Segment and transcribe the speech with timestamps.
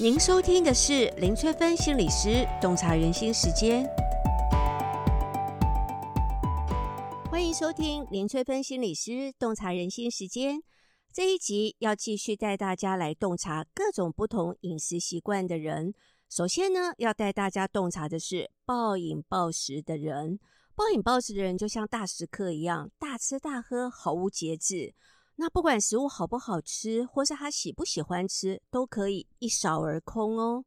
[0.00, 3.84] 您收听的是林翠芬心理师洞察人心时间，
[7.28, 10.62] 欢迎收听林翠芬心理师洞察人心时间。
[11.12, 15.92] 这一集要继续带大家来洞察各种不同饮食习惯的人。
[16.28, 20.38] 首先呢，要带大家洞察的是暴饮暴食的人。
[20.76, 24.94] 暴饮暴食的人就像大食客一样，大吃大喝，毫无节制。
[25.40, 30.64] 那不管食物好不好吃，或是他喜不喜欢吃，都可以一扫而空哦。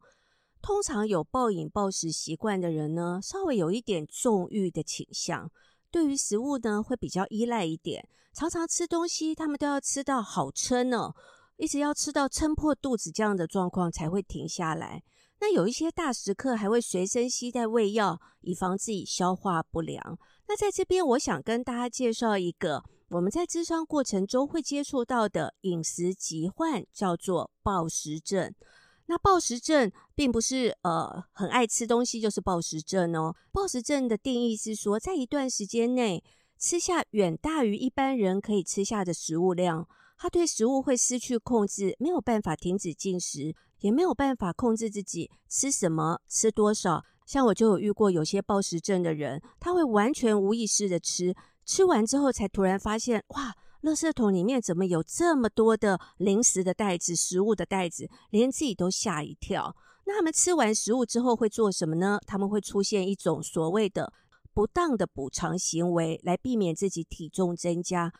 [0.61, 5.51] 通常有暴饮暴食习惯的人呢，稍微有一点纵欲的倾向，
[5.91, 11.13] 对于食物呢会比较依赖一点，常常吃东西，他们都要吃到好撑哦，
[11.57, 15.03] 一直要吃到撑破肚子这样的状况才会停下来。
[15.41, 20.17] 那有一些大食客还会随身携带胃药，以防自己消化不良。
[20.47, 22.85] 那在这边，我想跟大家介绍一个。
[23.11, 28.55] 我们在咨商过程中会接触到的饮食疾患叫做暴食症。
[29.07, 33.35] 那暴食症并不是呃很爱吃东西就是暴食症哦。
[33.51, 36.23] 暴食症的定义是说，在一段时间内
[36.57, 39.85] 吃下远大于一般人可以吃下的食物量，
[40.17, 47.03] 他对食物会失去控制，没有办法停止进食，也没有办法控制自己吃什么、吃多少。
[47.25, 51.35] 像我就有遇过有些暴食症的人，他会完全无意识的吃。
[51.65, 59.75] 吃完之后，才突然发现，哇，垃圾桶里面怎么有这么多的零食的袋子、食物的袋子，连自己都吓一跳。
[60.05, 62.19] 那他们吃完食物之后会做什么呢？
[62.25, 64.11] 他们会出现一种所谓的
[64.53, 68.11] 不当的补偿行为，来避免自己体重增加。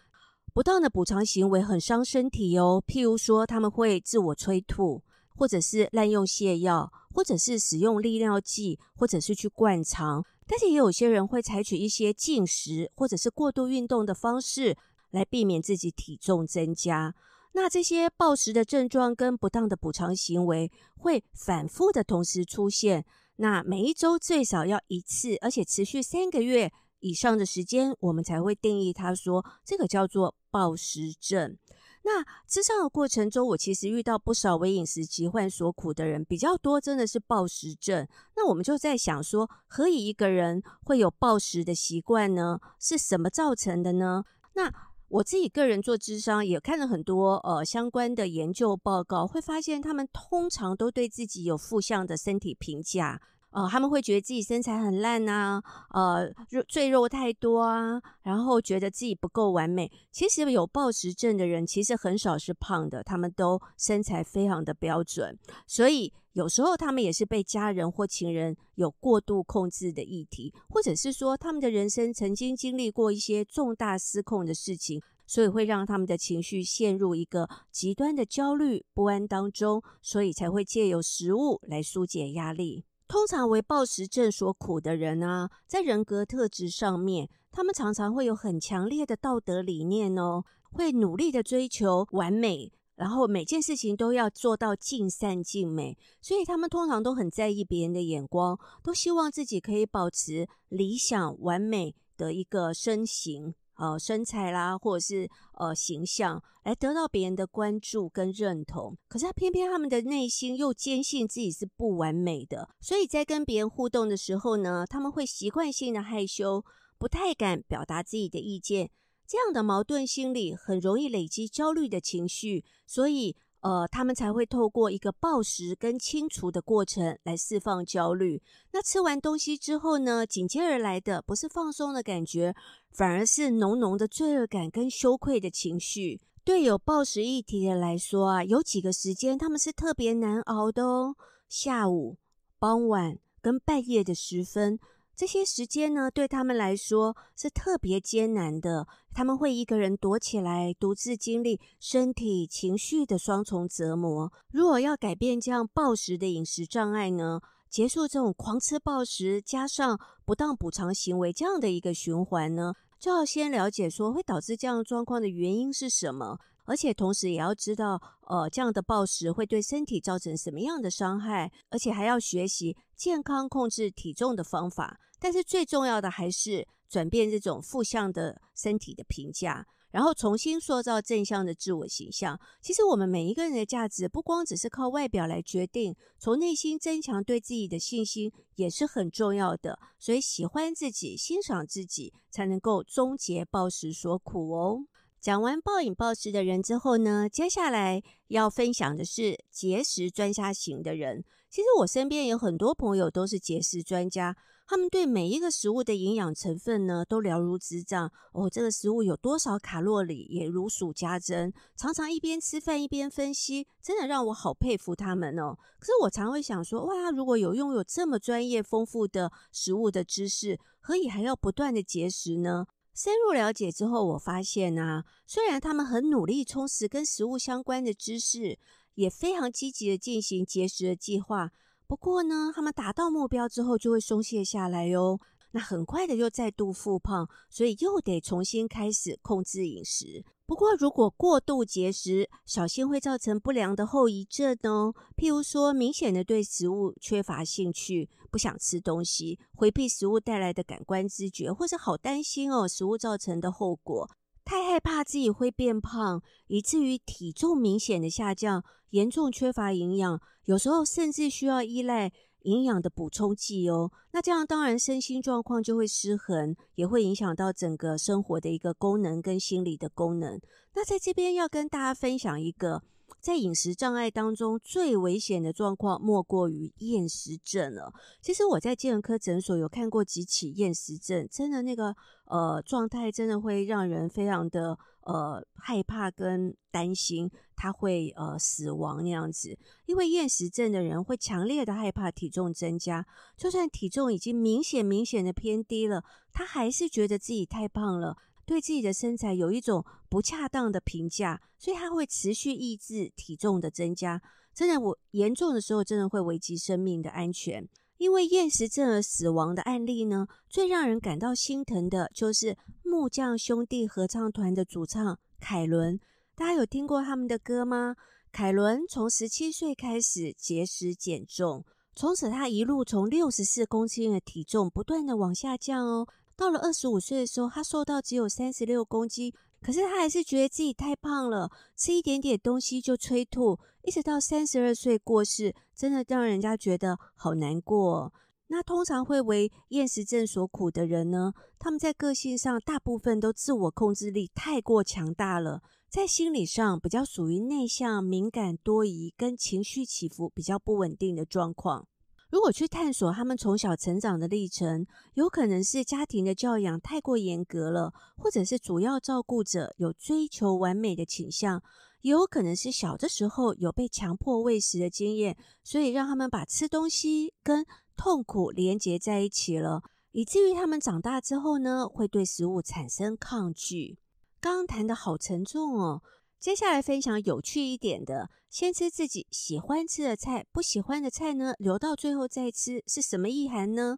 [0.53, 5.01] 不当的补偿行为很伤身体哦，譬如说他们会自我催吐，
[5.41, 10.23] 或者是滥用泻药，或者是使用利尿剂，或者是去灌肠。
[10.45, 14.77] 但是也有些人会采取一些禁食或者是过度运动的方式
[15.09, 17.15] 来避免自己体重增加。
[17.53, 23.03] 那这些暴食的症状跟不当的补偿行为会反复的同时出现。
[23.37, 31.57] 那每一周最少要一次，而且持续三个月以上的时间，我们才会定义它说这个叫做暴食症。
[32.03, 38.07] 那咨商的过程中，我其实遇到不少为饮食疾患所苦的人，比较多真的是暴食症。
[38.35, 42.59] 那我们就在想说，何以一个人会有暴食的习惯呢？
[42.79, 44.23] 是什么造成的呢？
[44.53, 44.71] 那
[45.09, 53.21] 我自己个人做咨商，也看了很多呃相关的研究报告，会发现他们通常都对自己有负向的身体评价。
[53.51, 59.91] 呃，他们会觉得自己身材很烂啊，呃，肉赘肉太多啊，然后觉得自己不够完美。
[60.11, 65.37] 其实有暴食症的人，其实很少是胖的，他们都身材非常的标准。
[65.67, 82.85] 所以有时候他们也是被家人或情人有过度控制的议题，或者是说他们的人生曾经经历过一些重大失控的事情，所以会让他们的情绪陷入一个极端的焦虑不安当中，所以才会借由食物来纾解压力。
[83.11, 103.53] 通常为暴食症所苦的人啊，在人格特质上面，他们常常会有很强烈的道德理念哦，会努力的追求完美，然后每件事情都要做到尽善尽美，所以他们通常都很在意别人的眼光，都希望自己可以保持理想完美的一个身形。
[103.81, 108.95] 呃，身材啦，或者是呃形象，来得到别人的关注跟认同。
[109.07, 116.63] 可是他偏偏他们的内心又坚信自己是不完美的，所以在跟别人互动的时候呢，他们会习惯性的害羞，
[116.99, 118.91] 不太敢表达自己的意见。
[119.25, 123.35] 这样的矛盾心理很容易累积焦虑的情绪，所以。
[123.61, 128.41] 呃，他们才会透过一个暴食跟清除的过程来释放焦虑。
[128.71, 132.55] 那吃完东西之后呢，紧接而来的不是放松的感觉，
[132.91, 136.19] 反而是浓浓的罪恶感跟羞愧的情绪。
[136.43, 141.15] 对有暴食议题的来说啊，有几个时间他们是特别难熬的哦，
[141.47, 142.17] 下午、
[142.57, 144.79] 傍晚跟半夜的时分。
[145.21, 148.87] 这些时间呢，对他们来说是特别艰难的。
[149.13, 154.33] 他们会一个人躲起来，独自经历身体、情绪的双重折磨。
[154.51, 157.39] 如果要改变这样暴食的饮食障碍呢，
[157.69, 166.39] 结束这种狂吃暴食加上不当补偿行为这样的一个循环呢，就要先了解说会导致这样状况的原因是什么。
[166.65, 174.99] 而且同时也要知道，呃，这样的暴食会对身体造成什么样的伤害，而且还要学习健康控制体重的方法。
[175.19, 182.39] 但是最重要的还是转变这种负向的身体的评价，然后重新塑造正向的自我形象。
[182.61, 189.77] 其实我们每一个人的价值不光只是靠外表来决定，从内心增强对自己的信心也是很重要的。
[189.99, 194.85] 所以喜欢自己、欣赏自己，才能够终结暴食所苦哦。
[195.21, 201.23] 讲完暴饮暴食的人之后呢，接下来要分享的是节食专家型的人。
[201.47, 204.35] 其实我身边有很多朋友都是节食专家，
[204.65, 208.11] 他们对每一个食物的营养成分呢都了如指掌。
[208.31, 215.55] 哦，这个食物有多少卡路里也如数家珍，常常一边吃饭一边分析，真的让我好佩服他们哦。
[215.77, 222.65] 可是我常会想说，哇，如果有拥有这么专业丰富的食物的知识，何以还要不断的节食呢？
[222.93, 228.59] 深入了解之后，我发现啊，虽然他们很努力充实跟食物相关的知识，
[228.95, 231.51] 也非常积极的进行节食的计划，
[231.87, 235.19] 不过呢，他们达到目标之后就会松懈下来哟。
[235.51, 240.23] 那很快的又再度复胖，所以又得重新开始控制饮食。
[240.45, 244.93] 不过，如果过度节食，小心会造成不良的后遗症哦。
[245.15, 254.09] 譬如说，明显的对食物缺乏兴趣，不想吃东西，回避食物带来的感官知觉，或者好担心哦，食物造成的后果，
[254.43, 262.11] 太害怕自己会变胖，以至于体重明显的下降，严重缺乏营养，有时候甚至需要依赖。
[262.43, 270.39] 营养的补充剂哦，那这样当然身心状况就会失衡，也会影响到整个生活的一个功能跟心理的功能。
[270.73, 272.81] 那在这边要跟大家分享一个，
[273.21, 277.93] 在饮食障碍当中最危险的状况，莫过于厌食症了。
[278.21, 281.95] 其实我在精神科诊所有看过几起厌食症，真的那个
[282.25, 284.77] 呃状态，真的会让人非常的。
[285.03, 289.57] 呃，害怕跟担心他会呃死亡那样子，
[289.87, 293.03] 因为厌食症的人会强烈的害怕体重增加，
[293.35, 298.15] 就算体重已经明显明显的偏低了，他还是觉得自己太胖了，
[298.45, 304.21] 对自己的身材有一种不恰当的评价，所以他会持续抑制体重的增加。
[304.53, 307.67] 真的，我严重的时候真的会危及生命的安全。
[307.97, 315.99] 因为厌食症而死亡的案例呢，最让人感到心疼的就是木匠兄弟合唱团的主唱凯伦。
[316.35, 317.95] 大家有听过他们的歌吗？
[318.31, 321.63] 凯伦从十七岁开始节食减重，
[321.95, 326.07] 从此他一路从六十四公斤的体重不断的往下降哦。
[326.35, 329.33] 到了二十五岁的时候，他瘦到只有三十六公斤。
[329.63, 338.11] 可是他还是觉得自己太胖了，吃一点点东西就催吐，一直到三十二岁过世，真的让人家觉得好难过。
[338.47, 351.87] 那通常会为厌食症所苦的人呢，他们在个性上大部分都自我控制力太过强大了，在心理上比较属于内向、敏感、多疑，跟情绪起伏比较不稳定的状况。
[352.31, 361.61] 如果去探索他们从小成长的历程，有可能是家庭的教养太过严格了，或者是主要照顾者有追求完美的倾向，
[361.99, 367.65] 也有可能是小的时候有被强迫喂食的经验，所以让他们把吃东西跟
[367.97, 369.83] 痛苦连结在一起了，
[370.13, 373.99] 以至于他们长大之后呢，会对食物产生抗拒。
[374.39, 376.01] 刚刚谈得好沉重哦。
[376.41, 383.95] 接下来分享有趣一点的，先吃自己喜欢吃的菜，不喜欢的菜呢，留到最后再吃，是什么意涵呢？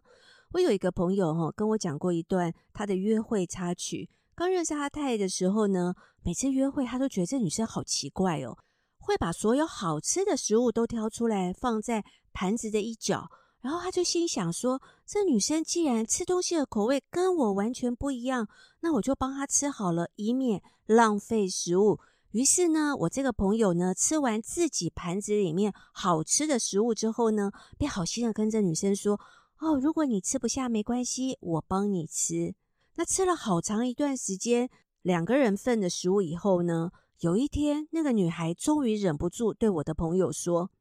[0.52, 4.10] 我有一个朋友哈，跟我讲过一段他的约会插曲。
[4.34, 8.58] 刚认识他太太的时候呢，每次约会他都觉得这女生好奇怪哦，
[8.98, 12.04] 会把所有好吃的食物都挑出来放在
[12.34, 13.26] 盘子的一角，
[13.62, 18.46] 然后他就心想说，这女生既然吃东西的口味跟我完全不一样，
[18.80, 21.98] 那我就帮她吃好了，以免浪费食物。
[22.34, 29.20] 于是呢，我这个朋友呢，吃完自己盘子里面好吃的食物之后呢，便好心的跟这女生说
[29.62, 32.56] ：“哦，如果你吃不下没关系，我帮你吃。”
[32.96, 34.68] 那吃了好长一段时间
[35.02, 40.72] 两个人份的食物以后呢，有一天那个女孩终于忍不住对我的朋友说：“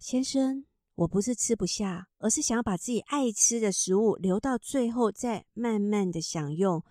[0.00, 6.82] 先生，我不是吃不下，而是想要把自己爱吃的食物留到最后再慢慢的享用。”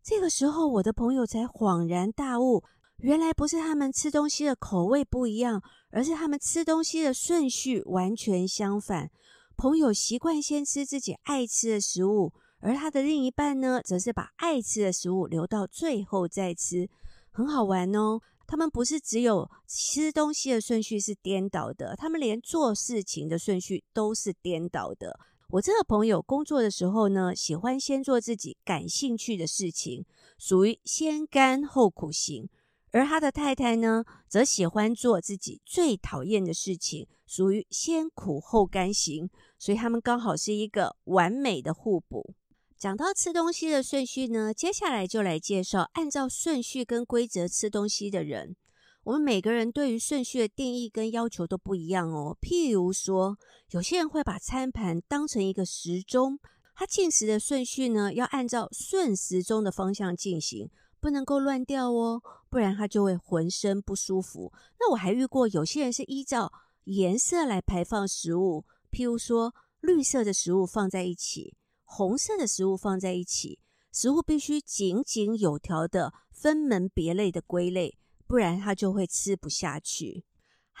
[0.00, 2.62] 这个时候，我的朋友才恍然大悟。
[2.98, 9.08] 原来不是他们吃东西的口味不一样，而是他们吃东西的顺序完全相反。
[9.56, 16.88] 朋友习惯先吃自己爱吃的食物，而他的另一半呢，则是把爱吃的食物留到最后再吃。
[17.30, 25.20] 很好玩哦，他们不是只有吃东西的顺序是颠倒的，他们连做事情的顺序都是颠倒的。
[25.50, 30.04] 我这个朋友工作的时候呢，喜欢先做自己感兴趣的事情，
[30.36, 32.48] 属于先甘后苦型。
[32.90, 39.28] 而他的太太呢，则喜欢做自己最讨厌的事情，属于先苦后甘型，
[39.58, 42.34] 所以他们刚好是一个完美的互补。
[42.78, 48.56] 讲到吃东西的顺序呢，接下来就来介绍按照顺序跟规则吃东西的人。
[49.04, 52.36] 我们每个人对于顺序的定义跟要求都不一样哦。
[52.40, 53.36] 譬如说，
[53.70, 56.38] 有些人会把餐盘当成一个时钟，
[56.74, 60.70] 他进食的顺序呢，要按照顺时钟的方向进行。
[61.00, 64.52] 不能够乱掉哦，不然他就会浑身不舒服。
[64.80, 66.52] 那我还遇过有些人是依照
[66.84, 73.60] 颜色来排放食物，譬如说绿色的食物放在一起，红色的食物放在一起，
[73.92, 80.24] 食物必须井井有条的分门别类的归类，不然他就会吃不下去。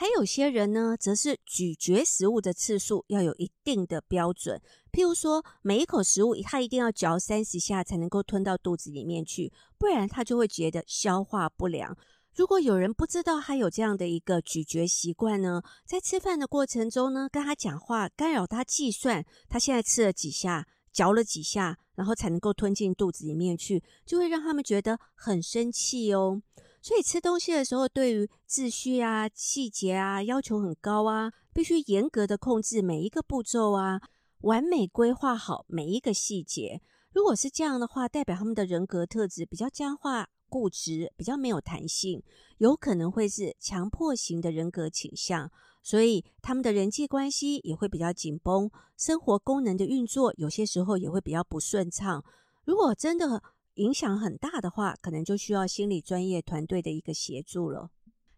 [0.00, 4.62] 还有些人呢，则是咀嚼食物的次数要有一定的标准，
[4.92, 11.98] 譬如说，每一口食物他一定要嚼三十下才能够吞到肚子里面去，不然他就会觉得消化不良。
[12.32, 26.40] 如果有人不知道他有这样的一个咀嚼习惯呢，在吃饭的过程中呢，跟他讲话干扰他计算，他现在吃了几下，嚼了几下，然后才能够吞进肚子里面去，就会让他们觉得很生气哦。
[26.88, 34.00] 所以吃东西的时候，对于秩序啊、细节啊要求很高啊，必须严格的控制每一个步骤啊，
[34.40, 36.80] 完美规划好每一个细节。
[37.12, 42.22] 如果是这样的话，代表他们的人格特质比较僵化、固执，比较没有弹性，
[42.56, 45.52] 有可能会是强迫型的人格倾向。
[45.82, 52.24] 所以他们的人际关系也会比较紧绷，生活功能的运作有些时候也会比较不顺畅。
[52.64, 53.42] 如果真的，
[53.78, 57.90] 影响很大的话，可能就需要心理专业团队的一个协助了。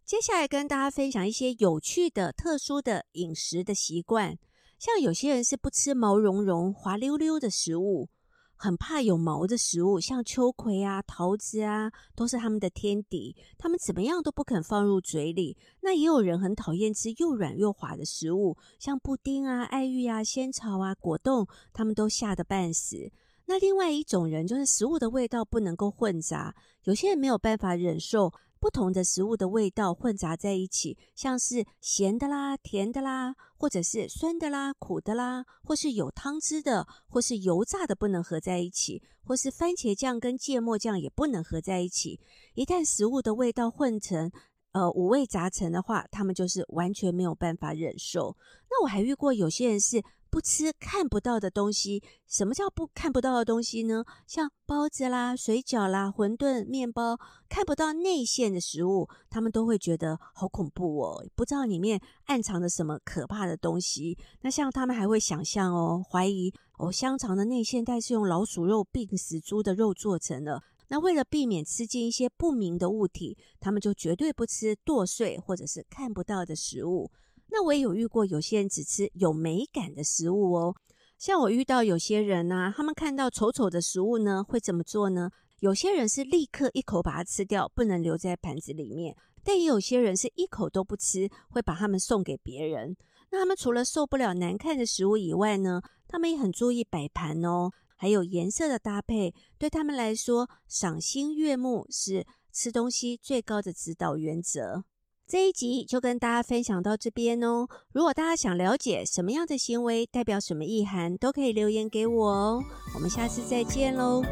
[0.04, 4.38] 接下来跟大家分享一些有趣的、特殊的饮食的习惯。
[4.78, 8.08] 像有些人是不吃毛茸茸、滑溜溜的食物，
[8.56, 15.56] 很怕有毛的食物，像秋葵啊、桃子啊，都是他们的天敌，他们怎么样都不肯放入嘴里。
[15.80, 23.10] 那也有人很讨厌吃又软又滑的食物，像布丁啊、爱玉啊、仙草啊、果冻，他们都吓得半死。
[23.50, 26.54] 那另外一种人就是食物的味道不能够混杂，
[26.84, 42.20] 有些人没有办法忍受不同的食物的味道混杂在一起，像是咸的啦、甜的啦，或者是酸的啦、苦的啦，或是有汤汁的，或是油炸的不能合在一起，或是番茄酱跟芥末酱也不能合在一起。
[42.54, 44.30] 一旦食物的味道混成，
[44.70, 48.36] 呃，五味杂陈的话，他们就是完全没有办法忍受。
[48.70, 50.00] 那我还遇过有些人是。
[50.30, 54.04] 不吃看不到的东西，什么叫不看不到的东西呢？
[54.26, 57.18] 像包子啦、水饺啦、馄饨、面包，
[57.48, 64.16] 看不到内馅的食物，他们都会觉得好恐怖哦，不知道里面暗藏着什么可怕的东西。
[64.42, 70.62] 那像他们还会想象哦，怀疑哦，香肠的内馅带是用老鼠肉、病死猪的肉做成的。
[70.88, 77.10] 那为了避免吃进一些不明的物体，他们就绝对不吃剁碎或者是看不到的食物。
[77.50, 80.74] 那我也有遇过有些人只吃有美感的食物哦，
[81.18, 85.30] 像我遇到有些人呢、啊，他们看到丑丑的食物呢，会怎么做呢？
[85.60, 89.12] 有些人是立刻一口把它吃掉，不能留在盘子里面；
[89.44, 92.96] 但也有些人是一口都不吃，会把它们送给别人。
[93.30, 104.84] 那他们除了受不了难看的食物以外呢，他们也很注意摆盘哦，还有颜色的搭配，对他们来说，赏心悦目是吃东西最高的指导原则。
[105.30, 107.68] 这一集就跟大家分享到这边哦。
[107.92, 112.64] 如果大家想了解什么样的行为代表什么意涵，都可以留言给我哦。
[112.96, 114.24] 我们下次再见喽。